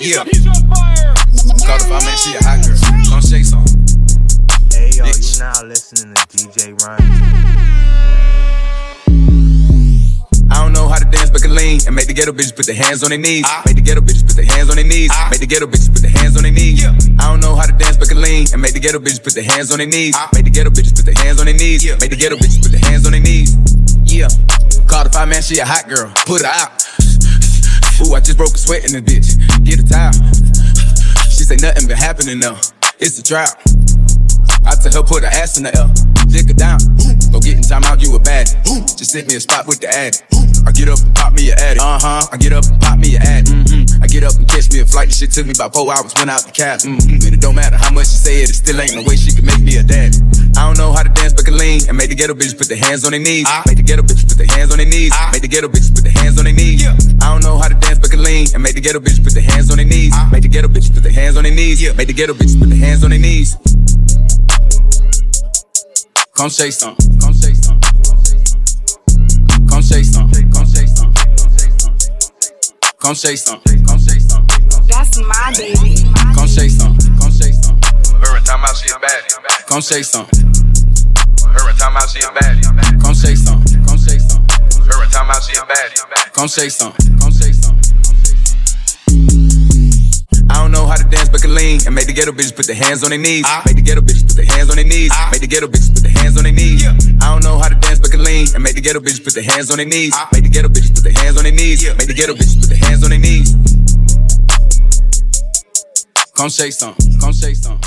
Yeah. 0.00 0.24
Call 0.24 1.76
the 1.76 1.88
man, 1.92 2.16
she 2.16 2.32
a 2.32 2.40
hot 2.40 2.64
girl. 2.64 2.80
Come 3.12 3.20
shake 3.20 3.44
some. 3.44 3.60
Hey 4.72 4.88
yo, 4.96 5.04
Bitch. 5.04 5.36
you 5.36 5.44
now 5.44 5.52
listening 5.68 6.14
to 6.16 6.24
DJ 6.32 6.72
Ryan. 6.80 7.04
I 10.50 10.64
don't 10.64 10.72
know 10.72 10.88
how 10.88 10.96
to 10.96 11.04
dance, 11.04 11.28
but 11.30 11.42
can 11.42 11.54
lean 11.54 11.80
and 11.86 11.94
make 11.94 12.06
the 12.06 12.14
ghetto 12.14 12.32
bitches 12.32 12.56
put 12.56 12.64
their 12.66 12.74
hands 12.74 13.04
on 13.04 13.10
their 13.10 13.18
knees. 13.18 13.44
Ah. 13.46 13.62
Make 13.66 13.76
the 13.76 13.82
ghetto 13.82 14.00
bitches 14.00 14.24
put 14.26 14.36
their 14.36 14.46
hands 14.48 14.70
on 14.70 14.76
their 14.76 14.84
knees. 14.84 15.10
Ah. 15.12 15.28
Make 15.30 15.40
the 15.40 15.46
ghetto 15.46 15.66
bitches 15.66 15.92
put 15.92 16.02
their 16.02 16.10
hands 16.10 16.36
on 16.36 16.42
their 16.42 16.52
knees. 16.52 16.82
Yeah. 16.82 16.96
I 17.20 17.28
don't 17.28 17.40
know 17.40 17.54
how 17.54 17.66
to 17.66 17.76
dance, 17.76 17.98
but 17.98 18.08
can 18.08 18.20
lean 18.20 18.46
and 18.52 18.62
make 18.62 18.72
the 18.72 18.80
ghetto 18.80 18.98
bitches 18.98 19.22
put 19.22 19.34
their 19.34 19.44
hands 19.44 19.70
on 19.72 19.78
their 19.78 19.86
knees. 19.86 20.16
Make 20.32 20.44
the 20.44 20.50
ghetto 20.50 20.70
bitches 20.70 20.96
put 20.96 21.04
their 21.04 21.20
hands 21.20 21.38
on 21.38 21.46
their 21.46 21.54
knees. 21.54 21.84
Make 22.00 22.10
the 22.10 22.16
ghetto 22.16 22.36
bitches 22.40 22.62
put 22.64 22.72
their 22.72 22.80
hands 22.80 23.04
on 23.04 23.12
their 23.12 23.20
knees. 23.20 23.52
Yeah. 24.08 24.28
Call 24.88 25.04
the 25.04 25.10
five 25.12 25.28
man, 25.28 25.42
she 25.42 25.58
a 25.60 25.66
hot 25.68 25.84
girl. 25.86 26.08
Put 26.24 26.40
her 26.40 26.48
out. 26.48 26.80
Ooh, 28.02 28.14
I 28.14 28.20
just 28.20 28.36
broke 28.36 28.54
a 28.54 28.58
sweat 28.58 28.84
in 28.84 28.92
this 28.92 29.04
bitch. 29.04 29.64
Get 29.64 29.80
a 29.80 29.86
towel. 29.86 30.12
She 31.30 31.48
say 31.48 31.56
nothing 31.56 31.88
been 31.88 31.96
happening 31.96 32.38
now. 32.38 32.60
It's 33.00 33.18
a 33.18 33.22
drought. 33.22 33.56
I 34.68 34.76
tell 34.76 34.92
her 34.92 35.02
put 35.02 35.24
her 35.24 35.32
ass 35.32 35.56
in 35.56 35.64
the 35.64 35.72
L, 35.72 35.88
lick 36.28 36.48
her 36.48 36.58
down. 36.58 36.76
Go 37.32 37.40
get 37.40 37.56
in 37.56 37.62
time 37.64 37.84
out, 37.84 38.02
you 38.02 38.12
a 38.12 38.20
baddie. 38.20 38.52
Just 38.92 39.12
sent 39.12 39.28
me 39.28 39.36
a 39.36 39.40
spot 39.40 39.66
with 39.66 39.80
the 39.80 39.88
addy. 39.88 40.20
I 40.68 40.72
get 40.72 40.92
up 40.92 41.00
and 41.00 41.14
pop 41.16 41.32
me 41.32 41.48
a 41.48 41.56
addy. 41.56 41.80
Uh 41.80 41.96
huh. 41.96 42.28
I 42.28 42.36
get 42.36 42.52
up 42.52 42.68
and 42.68 42.76
pop 42.80 42.98
me 42.98 43.16
a 43.16 43.20
addy. 43.24 43.48
Mm-hmm. 43.48 44.04
I 44.04 44.06
get 44.06 44.24
up 44.24 44.36
and 44.36 44.44
catch 44.44 44.68
me 44.72 44.80
a 44.80 44.86
flight. 44.86 45.08
The 45.08 45.14
shit 45.14 45.32
took 45.32 45.46
me 45.46 45.56
about 45.56 45.72
four 45.72 45.88
hours. 45.88 46.12
Went 46.12 46.28
out 46.28 46.44
the 46.44 46.52
cab. 46.52 46.84
Mm-hmm. 46.84 47.24
And 47.24 47.32
it 47.32 47.40
don't 47.40 47.56
matter 47.56 47.80
how 47.80 47.88
much 47.88 48.12
she 48.12 48.20
say 48.20 48.34
it, 48.44 48.50
it 48.50 48.56
still 48.60 48.76
ain't 48.76 48.92
no 48.92 49.02
way 49.08 49.16
she 49.16 49.32
can 49.32 49.48
make 49.48 49.64
me 49.64 49.80
a 49.80 49.82
daddy. 49.82 50.20
I 50.60 50.68
don't 50.68 50.76
know 50.76 50.92
how 50.92 51.02
to 51.02 51.12
dance, 51.16 51.32
but 51.32 51.48
can 51.48 51.56
lean 51.56 51.88
and 51.88 51.96
make 51.96 52.10
the 52.12 52.18
ghetto 52.18 52.34
bitches 52.34 52.56
put 52.56 52.68
their 52.68 52.76
hands 52.76 53.08
on 53.08 53.16
their 53.16 53.22
knees. 53.22 53.48
I 53.48 53.64
Make 53.64 53.80
the 53.80 53.86
ghetto 53.86 54.02
bitches 54.04 54.28
put 54.28 54.36
their 54.36 54.50
hands 54.52 54.72
on 54.72 54.78
their 54.78 54.86
knees. 54.86 55.12
I 55.16 55.32
Make 55.32 55.42
the 55.42 55.48
ghetto 55.48 55.68
bitches 55.68 55.94
put 55.94 56.04
their 56.04 56.12
hands 56.12 56.36
on 56.36 56.44
their 56.44 56.52
knees. 56.52 56.84
I 56.84 56.92
the 58.80 58.88
ghetto 58.88 59.00
bitch 59.00 59.22
put 59.22 59.34
their 59.34 59.42
hands 59.42 59.70
on 59.70 59.76
their 59.76 59.86
knees. 59.86 60.14
Make 60.32 60.42
the 60.42 60.48
ghetto 60.48 60.68
bitch 60.68 60.92
put 60.92 61.02
their 61.02 61.12
hands 61.12 61.36
on 61.36 61.44
their 61.44 61.54
knees. 61.54 61.82
Yeah. 61.82 61.92
Make 61.92 62.08
the 62.08 62.14
ghetto 62.14 62.32
bitch 62.32 62.58
put 62.58 62.68
their 62.68 62.78
hands 62.78 63.04
on 63.04 63.10
their 63.10 63.18
knees. 63.18 63.56
Come 66.34 66.48
say 66.48 66.70
some. 66.70 66.96
Come 67.20 67.34
say 67.34 67.52
some. 67.52 67.78
Come 69.68 69.82
say 69.82 70.02
some. 70.02 70.30
Come 70.32 70.64
say 70.64 70.86
some. 70.86 71.12
Come 72.98 73.14
say 73.14 73.36
some. 73.36 73.60
Come 73.84 73.98
say 73.98 74.18
some. 74.18 74.46
That's 74.88 75.18
my 75.20 75.52
baby. 75.56 76.00
Come 76.34 76.48
say 76.48 76.68
some. 76.68 76.96
Come 77.20 77.30
say 77.30 77.52
some. 77.52 77.76
Every 78.24 78.40
time 78.48 78.64
I 78.64 78.72
see 78.72 78.88
a 78.88 78.96
baddie, 78.96 79.66
Come 79.68 79.82
say 79.82 80.02
some. 80.02 80.26
every 81.52 81.74
time 81.76 81.96
I 81.96 82.06
see 82.08 82.20
a 82.20 82.32
baddie, 82.32 83.02
Come 83.02 83.14
say 83.14 83.34
some. 83.34 83.60
Come 83.84 83.98
say 83.98 84.16
some. 84.18 84.40
every 84.88 85.08
time 85.12 85.28
I 85.30 85.38
see 85.40 85.52
a 85.58 85.64
baddie, 85.68 86.32
Come 86.32 86.48
say 86.48 86.68
some. 86.70 86.92
Come 86.94 86.96
say 86.96 87.10
some. 87.10 87.19
Ghetto 92.20 92.32
bitches 92.32 92.54
put 92.54 92.66
their 92.66 92.76
hands 92.76 93.02
on 93.02 93.10
their 93.10 93.18
knees. 93.18 93.44
Ah. 93.46 93.62
Make 93.64 93.76
the 93.76 93.82
ghetto 93.82 94.02
bitches 94.02 94.26
put 94.28 94.36
their 94.36 94.44
hands 94.44 94.68
on 94.68 94.76
their 94.76 94.84
knees. 94.84 95.10
Ah. 95.10 95.30
Make 95.32 95.40
the 95.40 95.46
ghetto 95.46 95.66
bitches 95.68 95.94
put 95.94 96.02
their 96.02 96.12
hands 96.12 96.36
on 96.36 96.44
their 96.44 96.52
knees. 96.52 96.84
I 96.84 97.32
don't 97.32 97.42
know 97.42 97.58
how 97.58 97.68
to 97.68 97.74
dance, 97.76 97.98
but 97.98 98.10
can 98.10 98.22
lean 98.22 98.46
and 98.54 98.62
make 98.62 98.74
the 98.74 98.82
ghetto 98.82 99.00
bitches 99.00 99.24
put 99.24 99.32
their 99.32 99.44
hands 99.44 99.70
on 99.70 99.78
their 99.78 99.86
knees. 99.86 100.12
Ah. 100.14 100.28
Make 100.32 100.44
the 100.44 100.50
ghetto 100.50 100.68
bitches 100.68 100.92
put 100.92 101.04
their 101.04 101.16
hands 101.16 101.38
on 101.38 101.44
their 101.44 101.52
knees. 101.52 101.80
Make 101.96 102.08
the 102.08 102.14
ghetto 102.14 102.34
bitches 102.34 102.60
put 102.60 102.68
their 102.68 102.82
hands 102.84 103.02
on 103.04 103.10
their 103.10 103.18
knees. 103.18 103.56
Come 106.36 106.50
say 106.50 106.70
some. 106.70 106.94
Come 107.20 107.32
say 107.32 107.54
some. 107.54 107.80